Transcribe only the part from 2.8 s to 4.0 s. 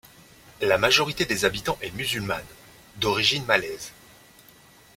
d'origine malaise.